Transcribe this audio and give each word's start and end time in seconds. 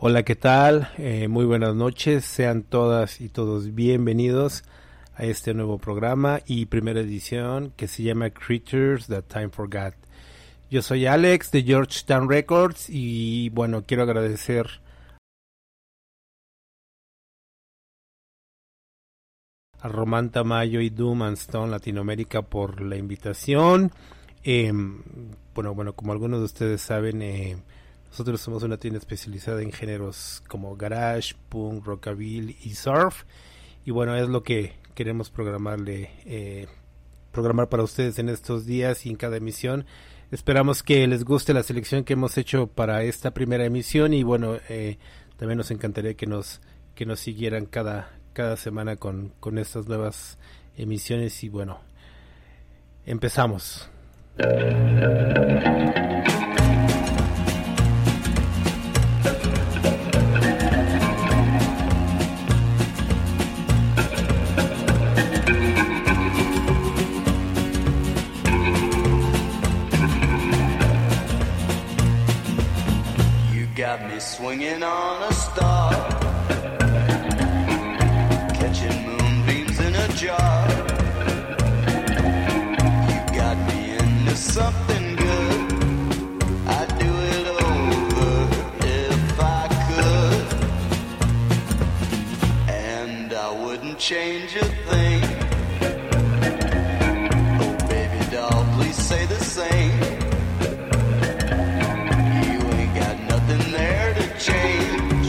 Hola, 0.00 0.22
¿qué 0.22 0.36
tal? 0.36 0.92
Eh, 0.96 1.26
muy 1.26 1.44
buenas 1.44 1.74
noches. 1.74 2.24
Sean 2.24 2.62
todas 2.62 3.20
y 3.20 3.28
todos 3.28 3.74
bienvenidos 3.74 4.62
a 5.16 5.24
este 5.24 5.54
nuevo 5.54 5.78
programa 5.78 6.38
y 6.46 6.66
primera 6.66 7.00
edición 7.00 7.72
que 7.76 7.88
se 7.88 8.04
llama 8.04 8.30
Creatures 8.30 9.08
That 9.08 9.24
Time 9.24 9.48
Forgot. 9.48 9.94
Yo 10.70 10.82
soy 10.82 11.06
Alex 11.06 11.50
de 11.50 11.64
Georgetown 11.64 12.28
Records 12.28 12.88
y 12.88 13.48
bueno, 13.48 13.82
quiero 13.84 14.04
agradecer 14.04 14.68
a 19.80 19.88
Román 19.88 20.30
Tamayo 20.30 20.80
y 20.80 20.90
Doom 20.90 21.22
and 21.22 21.38
Stone 21.38 21.72
Latinoamérica 21.72 22.42
por 22.42 22.82
la 22.82 22.94
invitación. 22.94 23.90
Eh, 24.44 24.72
bueno, 25.56 25.74
bueno, 25.74 25.94
como 25.94 26.12
algunos 26.12 26.38
de 26.38 26.44
ustedes 26.44 26.82
saben, 26.82 27.20
eh, 27.20 27.56
nosotros 28.10 28.40
somos 28.40 28.62
una 28.62 28.78
tienda 28.78 28.98
especializada 28.98 29.62
en 29.62 29.72
géneros 29.72 30.42
como 30.48 30.76
garage, 30.76 31.34
punk, 31.48 31.84
rockabilly 31.84 32.56
y 32.62 32.74
surf. 32.74 33.24
Y 33.84 33.90
bueno, 33.90 34.16
es 34.16 34.28
lo 34.28 34.42
que 34.42 34.74
queremos 34.94 35.30
programarle, 35.30 36.10
eh, 36.24 36.66
programar 37.32 37.68
para 37.68 37.82
ustedes 37.82 38.18
en 38.18 38.28
estos 38.28 38.66
días 38.66 39.06
y 39.06 39.10
en 39.10 39.16
cada 39.16 39.36
emisión. 39.36 39.86
Esperamos 40.30 40.82
que 40.82 41.06
les 41.06 41.24
guste 41.24 41.54
la 41.54 41.62
selección 41.62 42.04
que 42.04 42.14
hemos 42.14 42.36
hecho 42.36 42.66
para 42.66 43.02
esta 43.02 43.32
primera 43.32 43.64
emisión 43.64 44.12
y 44.12 44.22
bueno, 44.22 44.58
eh, 44.68 44.98
también 45.36 45.58
nos 45.58 45.70
encantaría 45.70 46.14
que 46.14 46.26
nos 46.26 46.60
que 46.94 47.06
nos 47.06 47.20
siguieran 47.20 47.66
cada 47.66 48.10
cada 48.32 48.56
semana 48.56 48.96
con, 48.96 49.32
con 49.40 49.58
estas 49.58 49.88
nuevas 49.88 50.38
emisiones 50.76 51.42
y 51.42 51.48
bueno, 51.48 51.80
empezamos. 53.06 53.88
change 94.08 94.56
a 94.56 94.64
thing. 94.64 95.22
Oh, 97.60 97.76
baby 97.90 98.30
doll, 98.30 98.64
please 98.74 98.96
say 98.96 99.26
the 99.26 99.38
same. 99.44 100.00
You 102.48 102.58
ain't 102.78 102.94
got 102.94 103.20
nothing 103.28 103.70
there 103.70 104.14
to 104.14 104.26
change. 104.38 105.26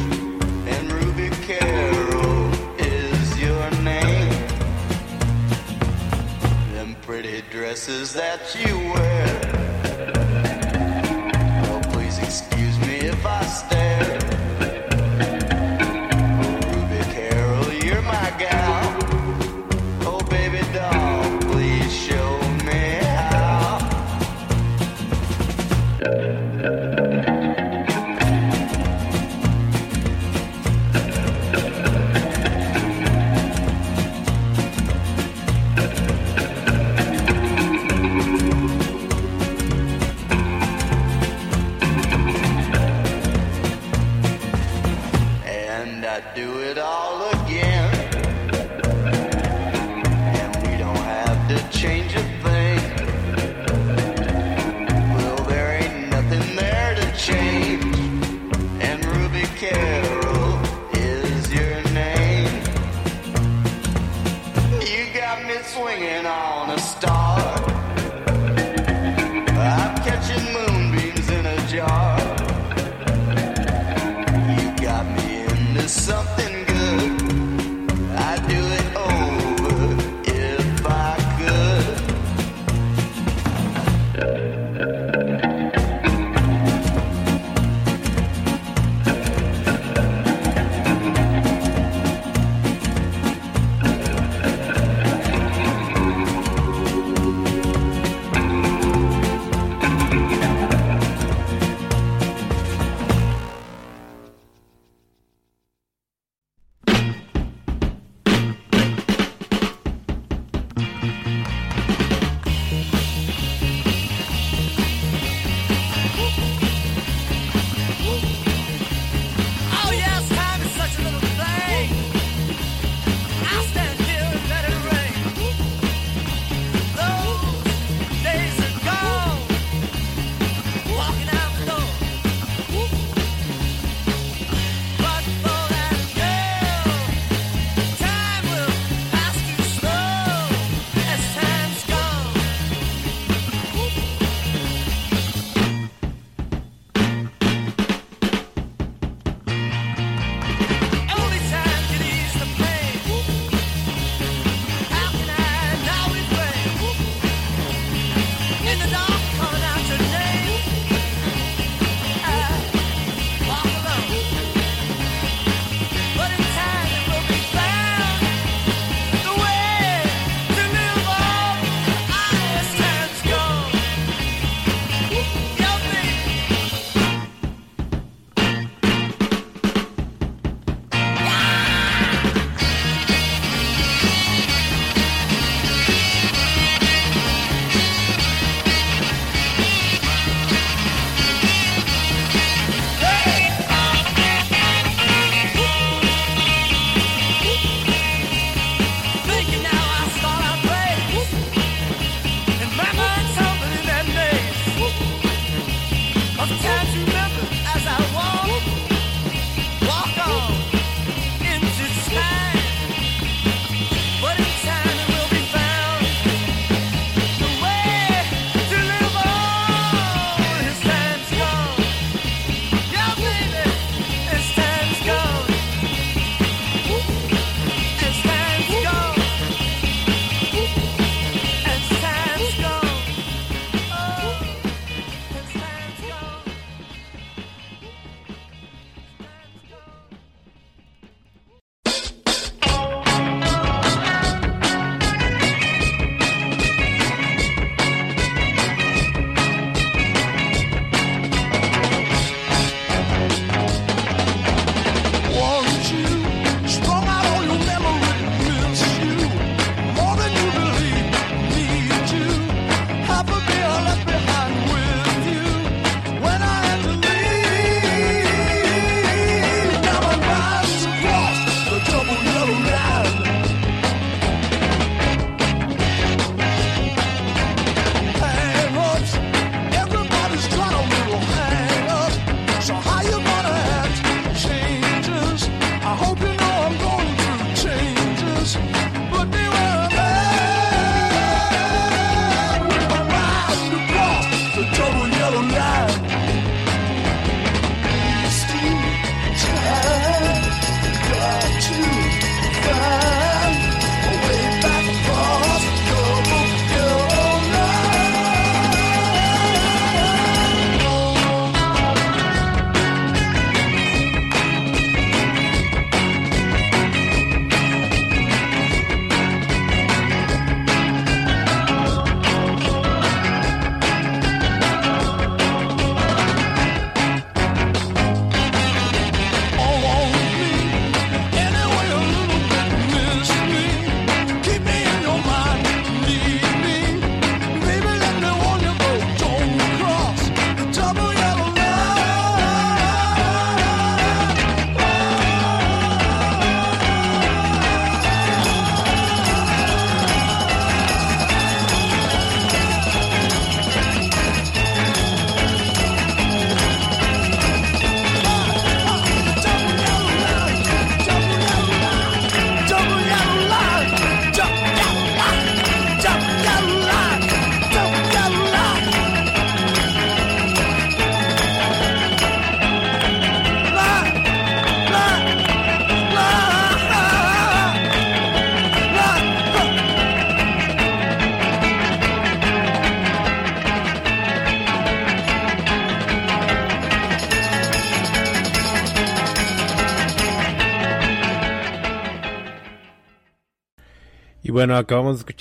And 0.73 0.93
Ruby 0.93 1.29
Carroll 1.45 2.53
is 2.79 3.37
your 3.37 3.69
name. 3.83 4.47
Them 6.71 6.95
pretty 7.01 7.43
dresses 7.51 8.13
that 8.13 8.55
you 8.65 8.77
wear. 8.93 9.38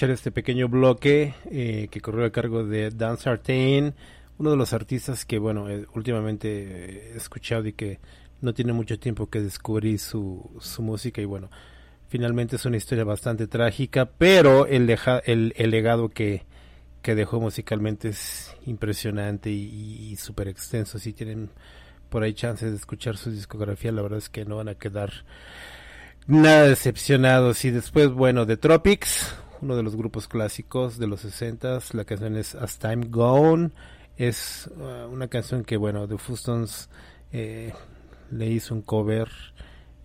Este 0.07 0.31
pequeño 0.31 0.69
bloque 0.69 1.35
eh, 1.51 1.89
que 1.91 2.01
corrió 2.01 2.25
a 2.25 2.31
cargo 2.31 2.65
de 2.65 2.91
Dan 2.91 3.19
Sartain, 3.19 3.95
uno 4.39 4.51
de 4.51 4.57
los 4.57 4.73
artistas 4.73 5.25
que, 5.25 5.39
bueno, 5.39 5.69
eh, 5.69 5.87
últimamente 5.95 7.13
he 7.13 7.17
escuchado 7.17 7.67
y 7.67 7.73
que 7.73 7.99
no 8.41 8.55
tiene 8.55 8.73
mucho 8.73 8.99
tiempo 8.99 9.29
que 9.29 9.41
descubrí 9.41 9.99
su, 9.99 10.51
su 10.61 10.83
música 10.83 11.21
y 11.21 11.25
bueno, 11.25 11.51
finalmente 12.09 12.57
es 12.57 12.65
una 12.65 12.77
historia 12.77 13.05
bastante 13.05 13.49
trágica, 13.49 14.07
pero 14.07 14.67
el, 14.67 14.89
el, 15.27 15.71
legado 15.71 16.09
que, 16.09 16.45
que 17.03 17.17
dejó 17.17 17.41
musicalmente 17.41 18.11
es 18.11 18.55
impresionante 18.67 19.51
y, 19.51 20.13
y 20.13 20.17
súper 20.17 20.47
extenso. 20.47 21.01
Si 21.01 21.13
tienen 21.13 21.51
por 22.09 22.23
ahí 22.23 22.35
chances 22.35 22.71
de 22.71 22.77
escuchar 22.77 23.17
su 23.17 23.31
discografía, 23.31 23.91
la 23.91 24.03
verdad 24.03 24.19
es 24.19 24.29
que 24.29 24.45
no 24.45 24.57
van 24.57 24.69
a 24.69 24.77
quedar 24.77 25.13
nada 26.29 26.69
decepcionados. 26.69 27.65
Y 27.65 27.71
después, 27.71 28.11
bueno, 28.11 28.47
The 28.47 28.57
Tropics, 28.57 29.35
uno 29.61 29.77
de 29.77 29.83
los 29.83 29.97
grupos 29.97 30.29
clásicos 30.29 30.99
de 30.99 31.07
los 31.07 31.21
60 31.21 31.81
la 31.93 32.05
canción 32.05 32.37
es 32.37 32.55
As 32.55 32.79
Time 32.79 33.07
Gone. 33.09 33.71
Es 34.17 34.69
uh, 34.77 35.09
una 35.13 35.29
canción 35.29 35.65
que, 35.65 35.77
bueno, 35.77 36.09
The 36.09 36.19
Fustons 36.19 36.89
eh, 37.33 37.73
le 38.31 38.47
hizo 38.47 38.75
un 38.75 38.83
cover 38.83 39.29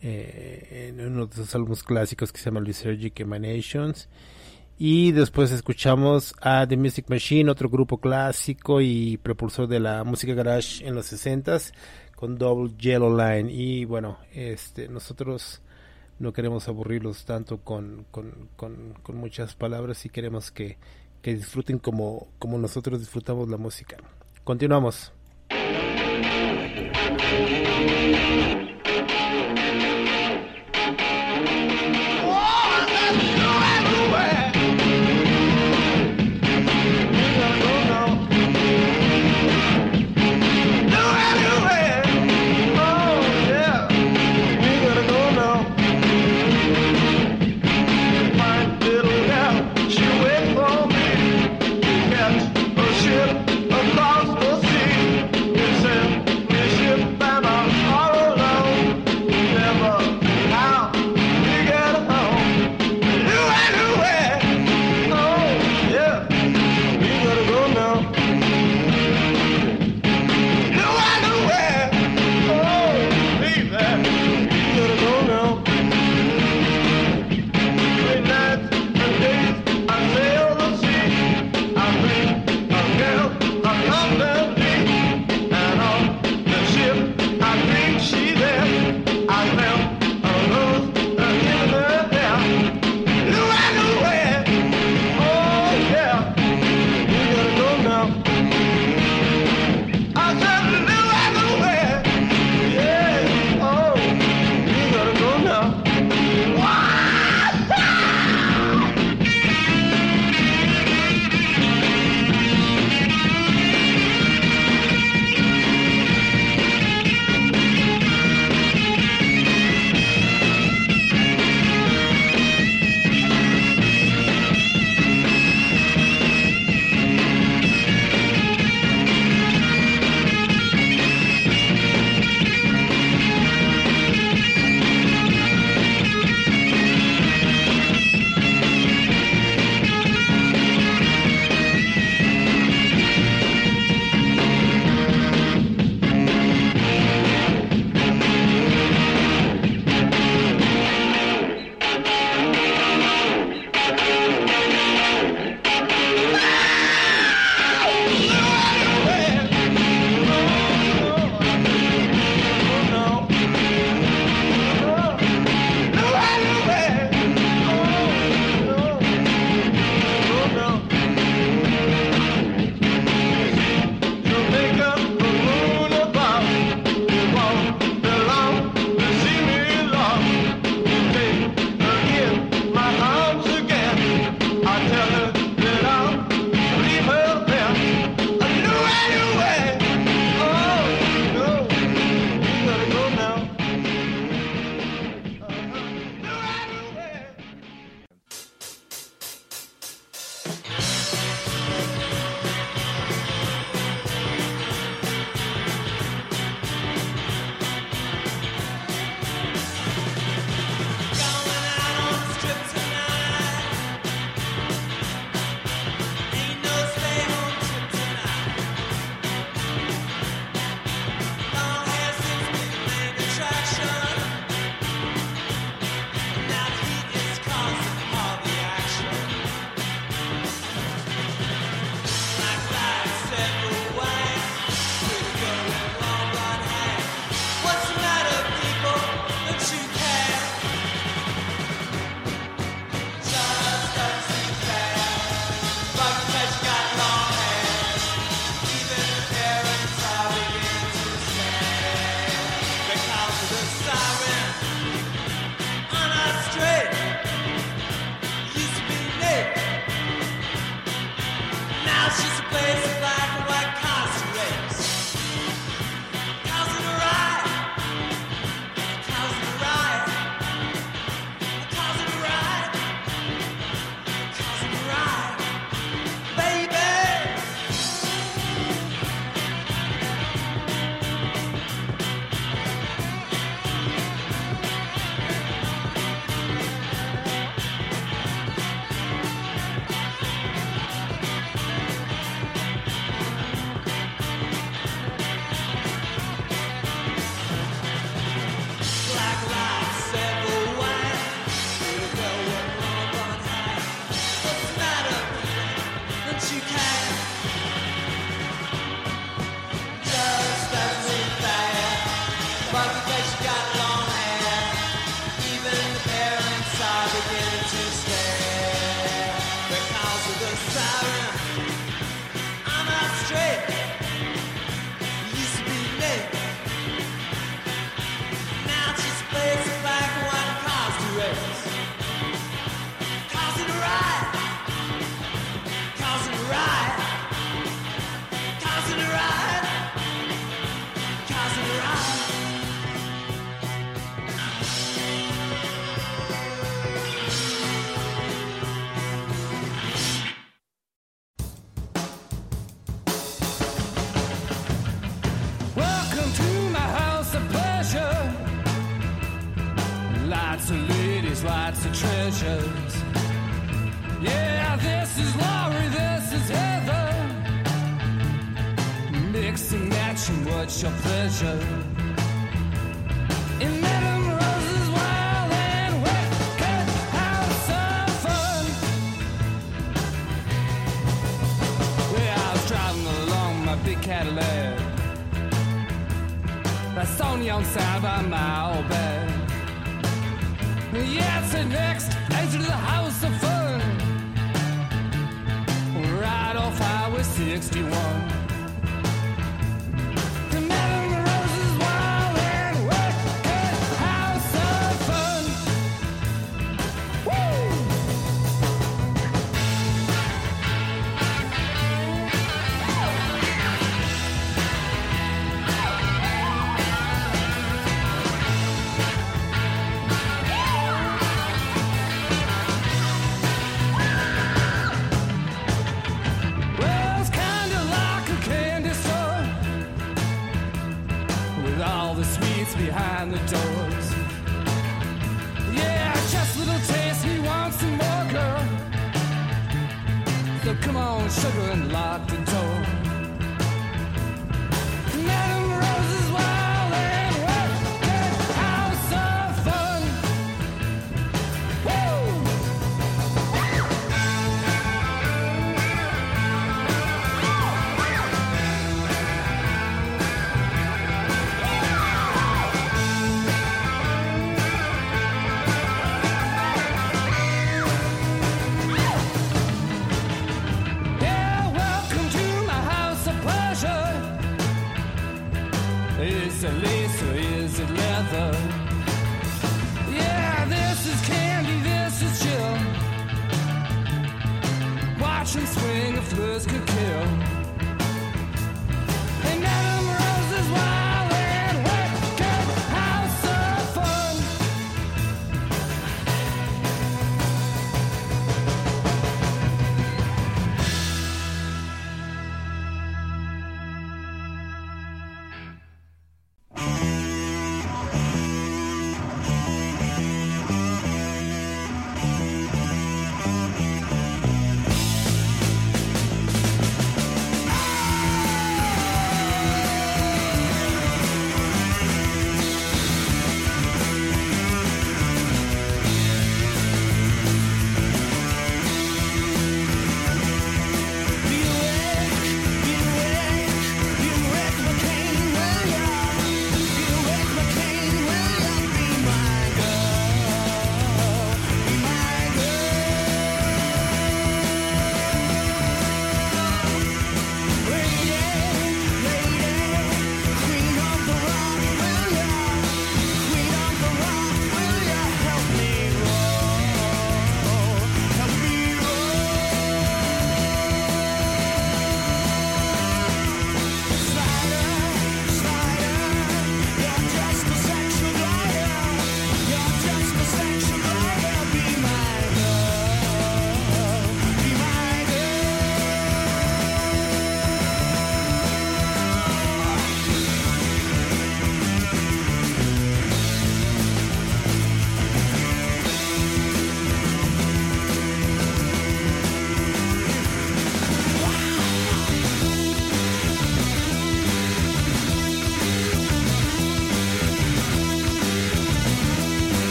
eh, 0.00 0.88
en 0.88 1.00
uno 1.00 1.26
de 1.26 1.36
sus 1.36 1.54
álbumes 1.54 1.82
clásicos 1.82 2.32
que 2.32 2.38
se 2.38 2.46
llama 2.46 2.60
Lysergic 2.60 3.20
Emanations. 3.20 4.08
Y 4.78 5.12
después 5.12 5.52
escuchamos 5.52 6.34
a 6.40 6.66
The 6.66 6.76
Music 6.76 7.06
Machine, 7.08 7.50
otro 7.50 7.68
grupo 7.68 7.98
clásico 7.98 8.80
y 8.80 9.16
propulsor 9.18 9.68
de 9.68 9.80
la 9.80 10.02
música 10.02 10.34
garage 10.34 10.86
en 10.86 10.94
los 10.94 11.12
60s 11.12 11.72
con 12.16 12.36
Double 12.36 12.72
Yellow 12.76 13.16
Line. 13.16 13.52
Y 13.52 13.84
bueno, 13.84 14.18
este 14.32 14.88
nosotros 14.88 15.62
no 16.22 16.32
queremos 16.32 16.68
aburrirlos 16.68 17.24
tanto 17.24 17.58
con, 17.58 18.06
con, 18.12 18.48
con, 18.54 18.94
con 19.02 19.16
muchas 19.16 19.56
palabras 19.56 20.06
y 20.06 20.08
queremos 20.08 20.52
que, 20.52 20.78
que 21.20 21.34
disfruten 21.34 21.80
como, 21.80 22.28
como 22.38 22.58
nosotros 22.58 23.00
disfrutamos 23.00 23.48
la 23.48 23.56
música. 23.56 23.96
Continuamos. 24.44 25.12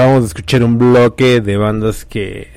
Acabamos 0.00 0.22
de 0.22 0.28
escuchar 0.28 0.64
un 0.64 0.78
bloque 0.78 1.42
de 1.42 1.58
bandas 1.58 2.06
que 2.06 2.48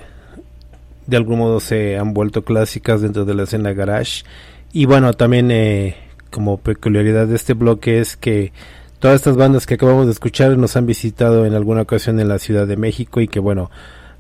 de 1.08 1.18
algún 1.18 1.40
modo 1.40 1.60
se 1.60 1.98
han 1.98 2.14
vuelto 2.14 2.46
clásicas 2.46 3.02
dentro 3.02 3.26
de 3.26 3.34
la 3.34 3.44
escena 3.44 3.74
garage. 3.74 4.24
Y 4.72 4.86
bueno, 4.86 5.12
también 5.12 5.52
eh, 5.52 5.98
como 6.32 6.58
peculiaridad 6.58 7.28
de 7.28 7.36
este 7.36 7.54
bloque 7.54 8.00
es 8.00 8.16
que 8.16 8.54
todas 9.00 9.16
estas 9.16 9.36
bandas 9.36 9.66
que 9.66 9.74
acabamos 9.74 10.06
de 10.06 10.14
escuchar 10.14 10.58
nos 10.58 10.78
han 10.78 10.86
visitado 10.86 11.46
en 11.46 11.54
alguna 11.54 11.82
ocasión 11.82 12.22
en 12.22 12.30
la 12.30 12.40
Ciudad 12.40 12.66
de 12.66 12.78
México 12.78 13.20
y 13.20 13.28
que 13.28 13.42
bueno, 13.42 13.70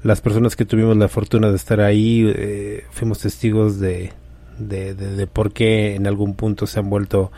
las 0.04 0.20
personas 0.20 0.58
que 0.58 0.66
tuvimos 0.66 0.98
la 0.98 1.08
fortuna 1.08 1.50
de 1.50 1.56
estar 1.56 1.80
ahí 1.80 2.30
eh, 2.36 2.84
fuimos 2.92 3.20
testigos 3.20 3.80
de, 3.80 4.12
de, 4.60 4.96
de, 4.96 5.16
de 5.16 5.28
por 5.28 5.54
qué 5.54 5.96
en 5.96 6.08
algún 6.08 6.36
punto 6.36 6.68
se 6.68 6.78
han 6.78 6.90
vuelto 6.90 7.32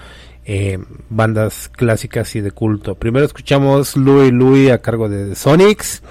eh, 0.45 0.77
bandas 1.09 1.69
clásicas 1.69 2.35
y 2.35 2.41
de 2.41 2.51
culto. 2.51 2.95
Primero 2.95 3.25
escuchamos 3.25 3.97
Louis 3.97 4.31
Louis 4.31 4.71
a 4.71 4.77
cargo 4.77 5.09
de 5.09 5.29
The 5.29 5.35
Sonics, 5.35 6.03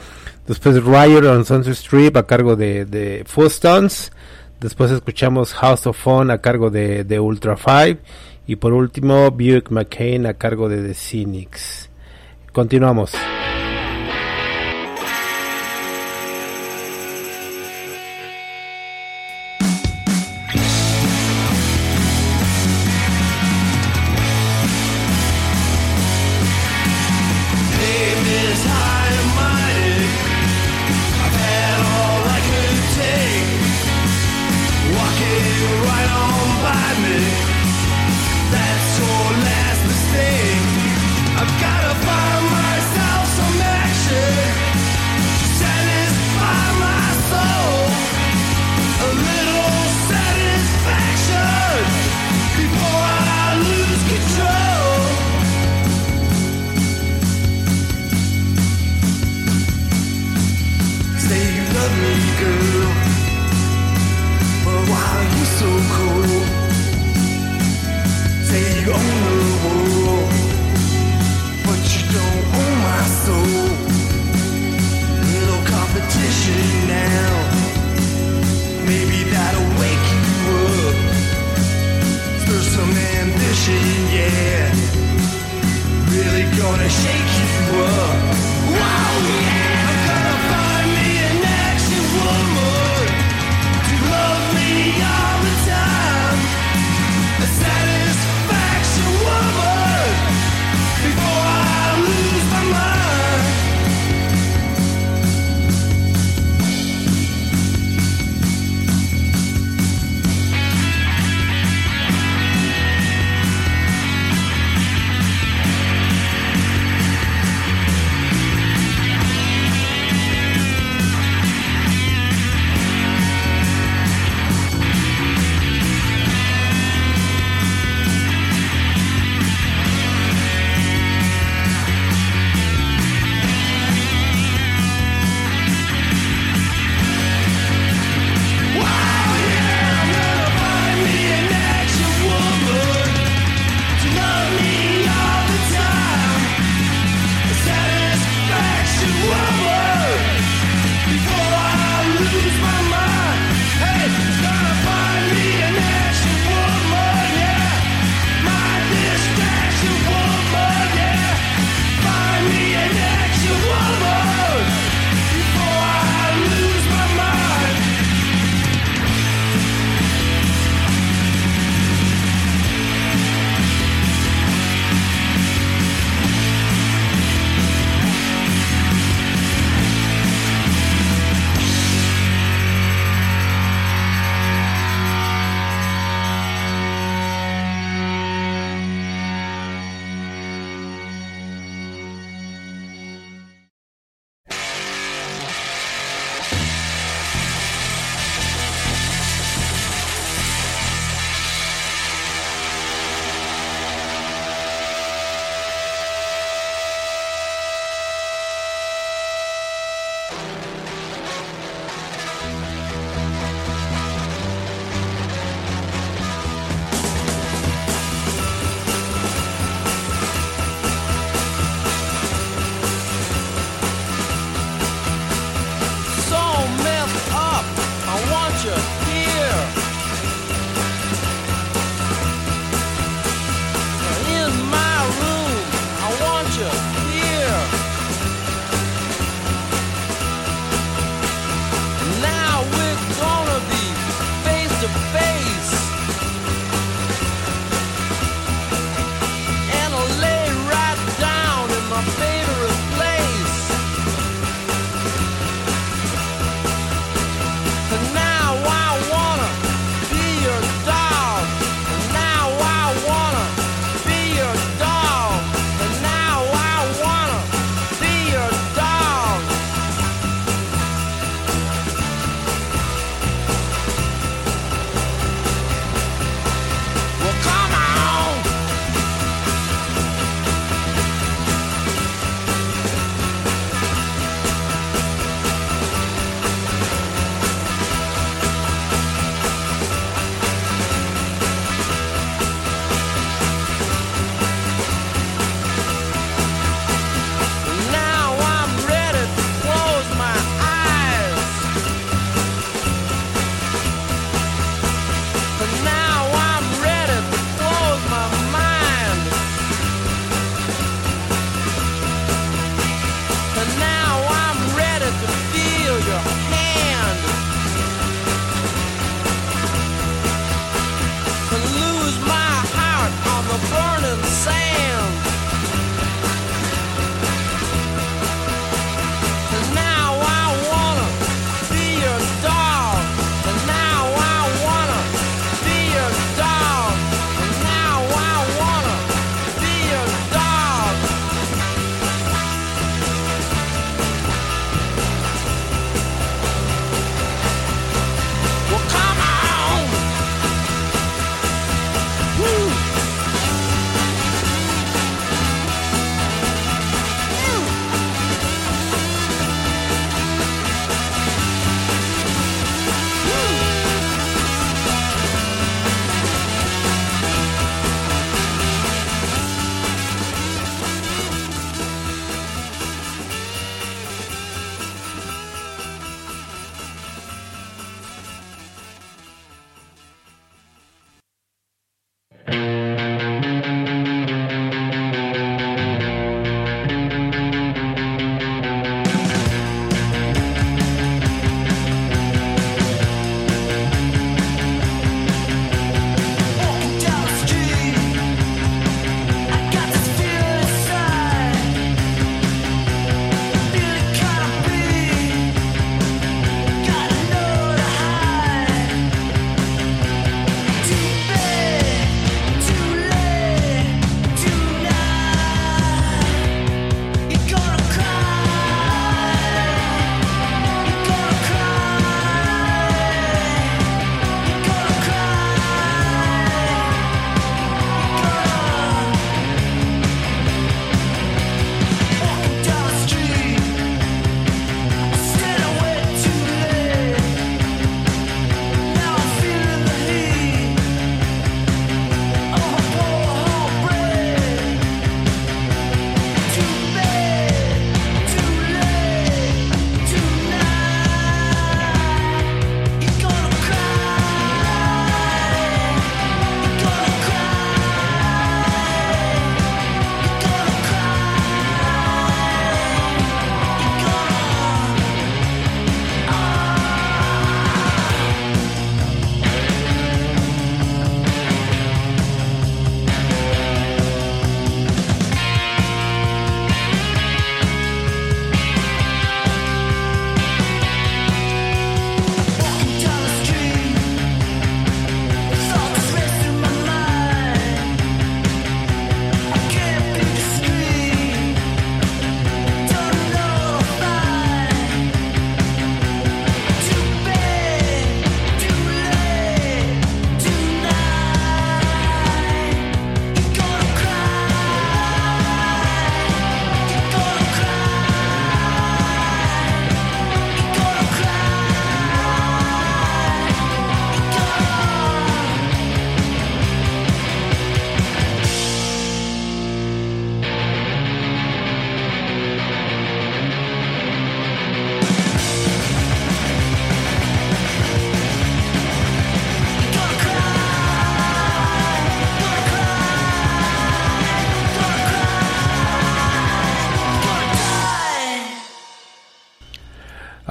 después 0.47 0.83
Riot 0.83 1.27
on 1.31 1.44
Sunset 1.44 1.75
Strip 1.75 2.16
a 2.16 2.27
cargo 2.27 2.57
de, 2.57 2.85
de 2.85 3.25
Stones, 3.47 4.12
después 4.61 4.90
escuchamos 4.90 5.55
House 5.55 5.87
of 5.87 5.97
Fun 5.97 6.31
a 6.31 6.38
cargo 6.38 6.70
de, 6.70 7.20
Ultra 7.20 7.57
5 7.57 8.01
y 8.47 8.57
por 8.57 8.73
último 8.73 9.31
Buick 9.31 9.70
McCain 9.70 10.27
a 10.27 10.35
cargo 10.35 10.68
de 10.68 10.83
The 10.83 10.94
Cynics. 10.94 11.88
Continuamos. 12.53 13.12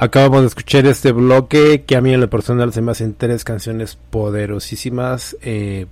Acabamos 0.04 0.42
de 0.42 0.48
escuchar 0.48 0.84
este 0.84 1.12
bloque 1.12 1.84
que 1.86 1.96
a 1.96 2.02
mí 2.02 2.12
en 2.12 2.20
lo 2.20 2.28
personal 2.28 2.74
se 2.74 2.82
me 2.82 2.92
hacen 2.92 3.14
tres 3.14 3.42
canciones 3.42 3.96
poderosísimas. 4.10 5.34
Eh, 5.40 5.86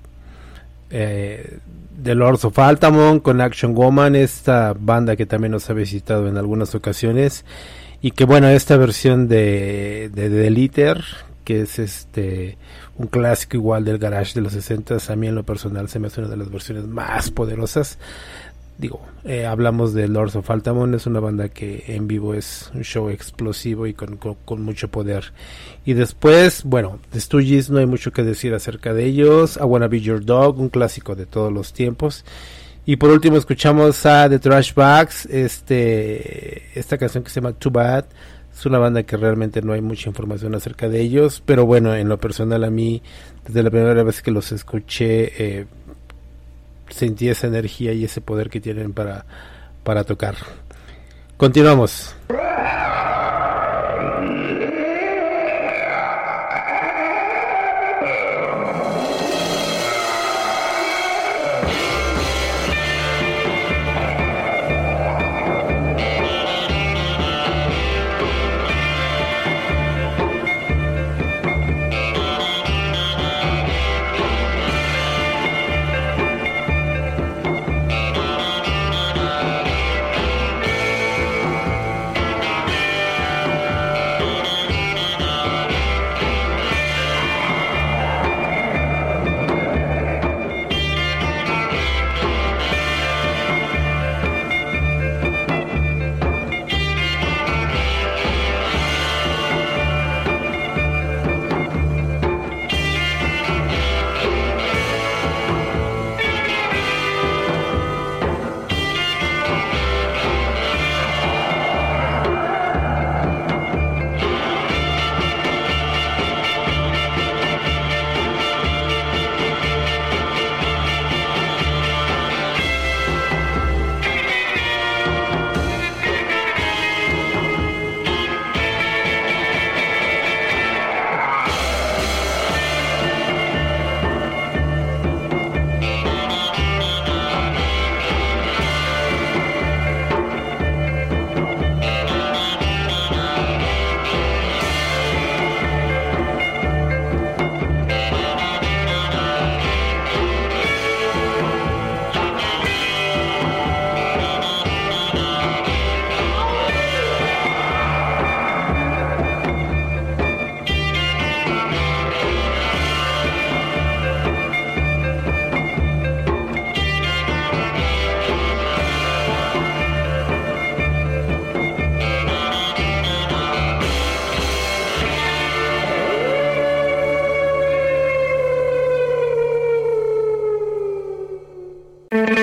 eh, 0.90 1.58
The 2.02 2.14
Lords 2.14 2.44
of 2.44 2.58
Altamont 2.58 3.22
con 3.22 3.40
Action 3.40 3.74
Woman, 3.74 4.14
esta 4.14 4.74
banda 4.78 5.16
que 5.16 5.24
también 5.24 5.52
nos 5.52 5.70
ha 5.70 5.72
visitado 5.72 6.28
en 6.28 6.36
algunas 6.36 6.74
ocasiones. 6.74 7.46
Y 8.02 8.10
que 8.10 8.26
bueno, 8.26 8.48
esta 8.48 8.76
versión 8.76 9.28
de, 9.28 10.10
de, 10.12 10.28
The 10.28 10.50
Liter, 10.50 11.02
que 11.44 11.62
es 11.62 11.78
este 11.78 12.58
un 12.98 13.06
clásico 13.06 13.56
igual 13.56 13.86
del 13.86 13.96
garage 13.96 14.34
de 14.34 14.42
los 14.42 14.52
60 14.52 14.98
a 15.08 15.16
mí 15.16 15.28
en 15.28 15.34
lo 15.34 15.44
personal 15.44 15.88
se 15.88 15.98
me 15.98 16.08
hace 16.08 16.20
una 16.20 16.28
de 16.28 16.36
las 16.36 16.50
versiones 16.50 16.86
más 16.86 17.30
poderosas 17.30 17.98
digo, 18.82 19.00
eh, 19.24 19.46
hablamos 19.46 19.94
de 19.94 20.08
Lords 20.08 20.34
of 20.34 20.50
Altamont, 20.50 20.92
es 20.94 21.06
una 21.06 21.20
banda 21.20 21.48
que 21.48 21.84
en 21.86 22.08
vivo 22.08 22.34
es 22.34 22.70
un 22.74 22.82
show 22.82 23.08
explosivo 23.10 23.86
y 23.86 23.94
con, 23.94 24.16
con, 24.16 24.62
mucho 24.62 24.88
poder. 24.88 25.32
Y 25.84 25.92
después, 25.94 26.64
bueno, 26.64 26.98
The 27.10 27.20
Stooges 27.20 27.70
no 27.70 27.78
hay 27.78 27.86
mucho 27.86 28.12
que 28.12 28.24
decir 28.24 28.52
acerca 28.54 28.92
de 28.92 29.04
ellos. 29.06 29.56
I 29.56 29.62
Wanna 29.64 29.86
Be 29.86 30.00
Your 30.00 30.24
Dog, 30.24 30.58
un 30.58 30.68
clásico 30.68 31.14
de 31.14 31.26
todos 31.26 31.52
los 31.52 31.72
tiempos. 31.72 32.24
Y 32.84 32.96
por 32.96 33.10
último 33.10 33.36
escuchamos 33.36 34.04
a 34.04 34.28
The 34.28 34.40
Trash 34.40 34.74
Bags, 34.74 35.26
este, 35.26 36.76
esta 36.76 36.98
canción 36.98 37.22
que 37.22 37.30
se 37.30 37.40
llama 37.40 37.52
Too 37.52 37.70
Bad. 37.70 38.06
Es 38.52 38.66
una 38.66 38.78
banda 38.78 39.04
que 39.04 39.16
realmente 39.16 39.62
no 39.62 39.72
hay 39.72 39.80
mucha 39.80 40.10
información 40.10 40.56
acerca 40.56 40.88
de 40.88 41.00
ellos, 41.00 41.40
pero 41.46 41.64
bueno, 41.64 41.94
en 41.94 42.08
lo 42.08 42.18
personal 42.18 42.64
a 42.64 42.70
mí, 42.70 43.00
desde 43.46 43.62
la 43.62 43.70
primera 43.70 44.02
vez 44.02 44.20
que 44.20 44.32
los 44.32 44.50
escuché, 44.50 45.60
eh, 45.60 45.66
sentí 46.92 47.28
esa 47.28 47.46
energía 47.46 47.92
y 47.92 48.04
ese 48.04 48.20
poder 48.20 48.50
que 48.50 48.60
tienen 48.60 48.92
para, 48.92 49.24
para 49.82 50.04
tocar. 50.04 50.36
Continuamos. 51.36 52.14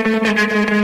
Música 0.09 0.78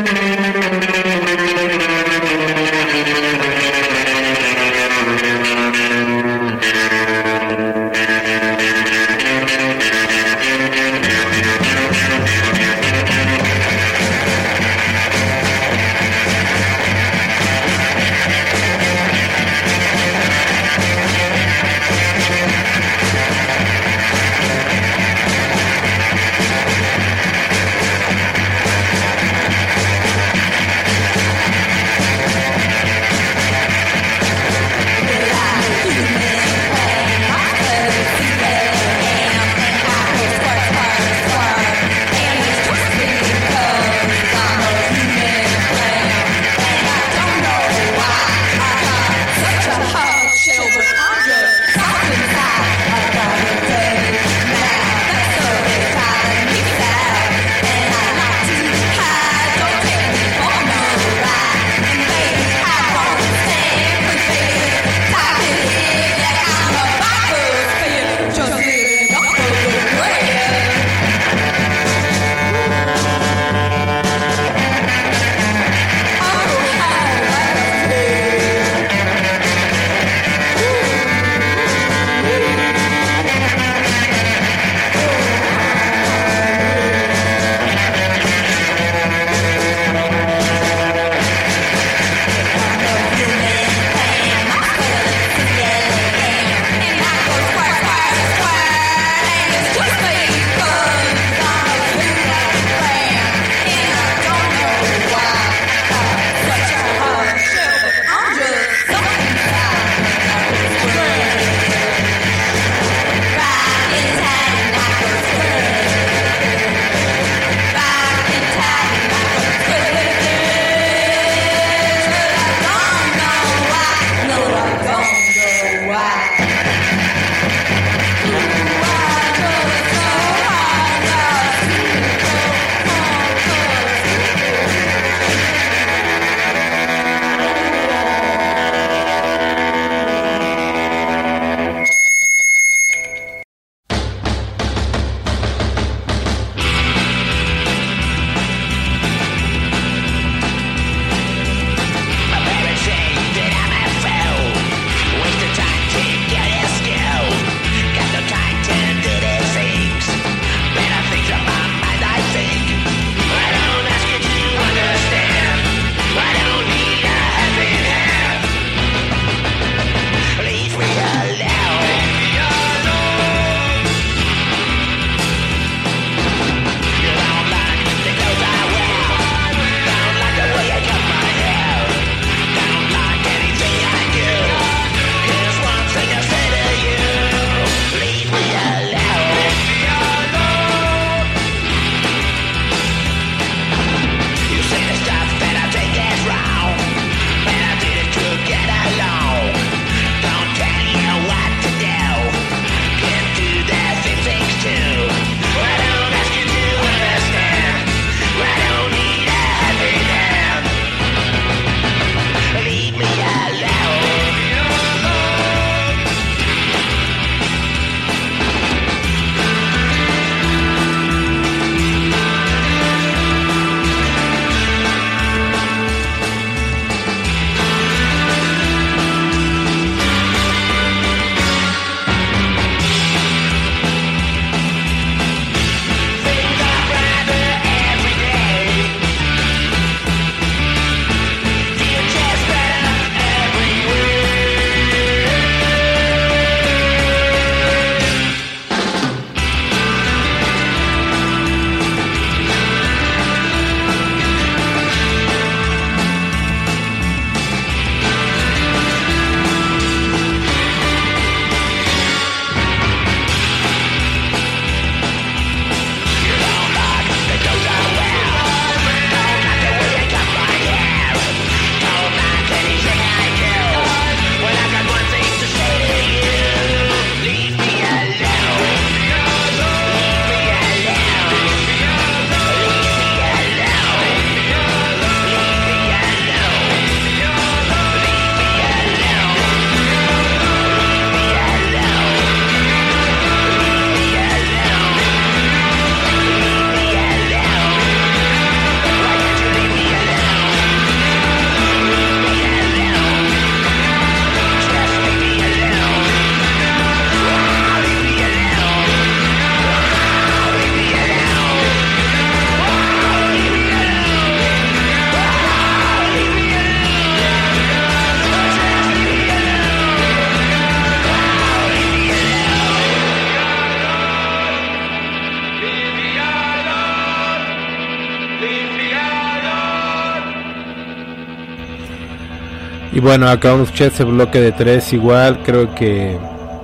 bueno, 333.05 333.29
acabamos 333.29 333.67
de 333.67 333.73
escuchar 333.75 333.93
ese 333.93 334.03
bloque 334.03 334.41
de 334.41 334.51
tres 334.51 334.91
igual, 334.91 335.43
creo 335.43 335.75
que 335.75 336.17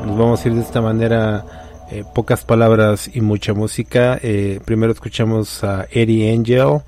nos 0.03 0.17
vamos 0.17 0.43
a 0.43 0.47
ir 0.47 0.55
de 0.55 0.61
esta 0.61 0.81
manera, 0.81 1.45
eh, 1.91 2.03
pocas 2.15 2.43
palabras 2.43 3.11
y 3.13 3.21
mucha 3.21 3.53
música. 3.53 4.17
Eh, 4.23 4.59
primero 4.65 4.91
escuchamos 4.91 5.63
a 5.63 5.85
Eddie 5.91 6.33
Angel 6.33 6.81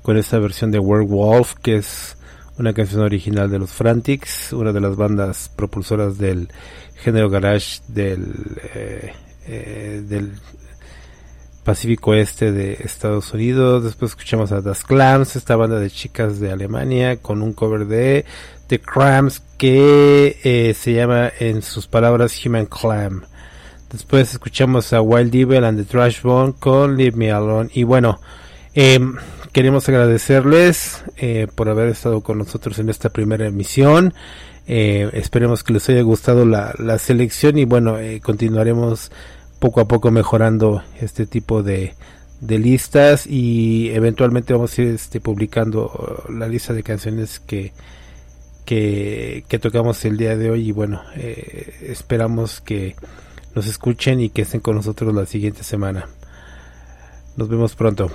con 0.00 0.16
esta 0.16 0.38
versión 0.38 0.70
de 0.70 0.78
Werewolf, 0.78 1.52
que 1.56 1.76
es 1.76 2.16
una 2.58 2.72
canción 2.72 3.02
original 3.02 3.50
de 3.50 3.58
los 3.58 3.72
Frantics, 3.72 4.54
una 4.54 4.72
de 4.72 4.80
las 4.80 4.96
bandas 4.96 5.50
propulsoras 5.54 6.16
del 6.16 6.48
género 6.94 7.28
garage 7.28 7.82
del, 7.88 8.32
eh, 8.74 10.02
del 10.08 10.32
Pacífico 11.64 12.10
Oeste 12.10 12.52
de 12.52 12.74
Estados 12.74 13.32
Unidos. 13.32 13.82
Después 13.82 14.12
escuchamos 14.12 14.52
a 14.52 14.60
Das 14.60 14.84
Clams, 14.84 15.34
esta 15.34 15.56
banda 15.56 15.80
de 15.80 15.90
chicas 15.90 16.38
de 16.38 16.52
Alemania, 16.52 17.16
con 17.16 17.42
un 17.42 17.54
cover 17.54 17.86
de 17.86 18.24
The 18.66 18.80
Cramps 18.80 19.42
que 19.58 20.38
eh, 20.44 20.74
se 20.74 20.92
llama 20.92 21.32
en 21.40 21.62
sus 21.62 21.86
palabras 21.86 22.38
Human 22.44 22.66
Clam. 22.66 23.22
Después 23.90 24.32
escuchamos 24.32 24.92
a 24.92 25.00
Wild 25.00 25.34
Evil 25.34 25.64
and 25.64 25.78
the 25.78 25.84
Trash 25.84 26.20
Bone 26.22 26.54
con 26.58 26.96
Leave 26.96 27.16
Me 27.16 27.32
Alone. 27.32 27.70
Y 27.72 27.84
bueno, 27.84 28.20
eh, 28.74 29.00
queremos 29.52 29.88
agradecerles 29.88 31.02
eh, 31.16 31.46
por 31.54 31.68
haber 31.68 31.88
estado 31.88 32.20
con 32.20 32.38
nosotros 32.38 32.78
en 32.78 32.90
esta 32.90 33.08
primera 33.08 33.46
emisión. 33.46 34.12
Eh, 34.66 35.10
esperemos 35.12 35.62
que 35.62 35.74
les 35.74 35.88
haya 35.90 36.02
gustado 36.02 36.44
la, 36.44 36.74
la 36.78 36.98
selección 36.98 37.58
y 37.58 37.64
bueno, 37.64 37.98
eh, 37.98 38.20
continuaremos 38.20 39.12
poco 39.64 39.80
a 39.80 39.88
poco 39.88 40.10
mejorando 40.10 40.82
este 41.00 41.24
tipo 41.24 41.62
de, 41.62 41.94
de 42.42 42.58
listas 42.58 43.26
y 43.26 43.88
eventualmente 43.94 44.52
vamos 44.52 44.78
a 44.78 44.82
ir 44.82 44.88
este, 44.88 45.22
publicando 45.22 45.86
uh, 46.28 46.32
la 46.32 46.48
lista 46.48 46.74
de 46.74 46.82
canciones 46.82 47.40
que, 47.40 47.72
que, 48.66 49.46
que 49.48 49.58
tocamos 49.58 50.04
el 50.04 50.18
día 50.18 50.36
de 50.36 50.50
hoy 50.50 50.68
y 50.68 50.72
bueno, 50.72 51.00
eh, 51.16 51.76
esperamos 51.80 52.60
que 52.60 52.94
nos 53.54 53.66
escuchen 53.66 54.20
y 54.20 54.28
que 54.28 54.42
estén 54.42 54.60
con 54.60 54.76
nosotros 54.76 55.14
la 55.14 55.24
siguiente 55.24 55.64
semana. 55.64 56.10
Nos 57.38 57.48
vemos 57.48 57.74
pronto. 57.74 58.10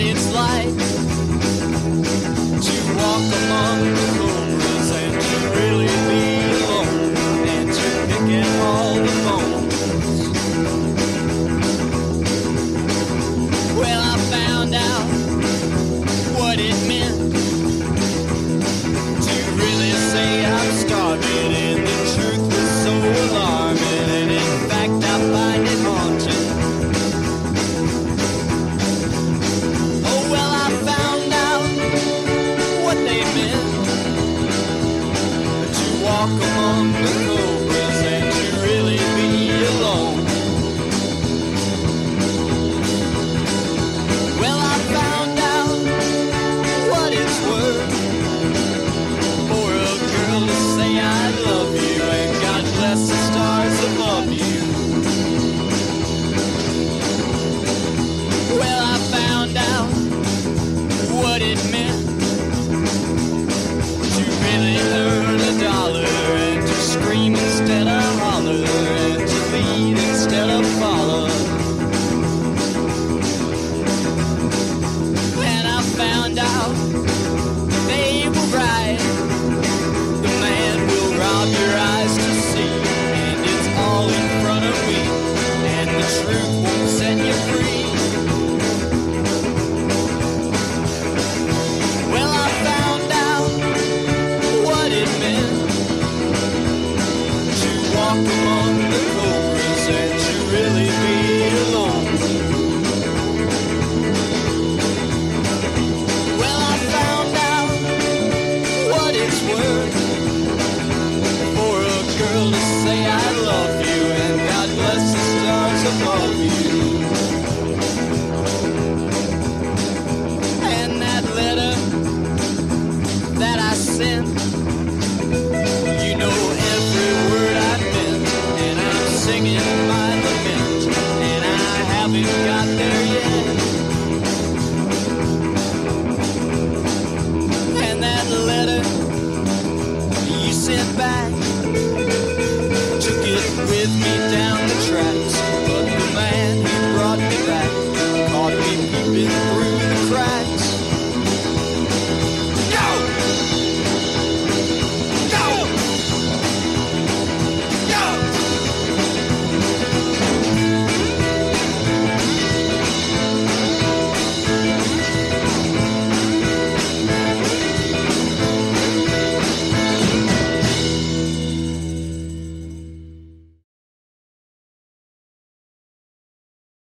but 0.00 0.08
it's 0.08 0.29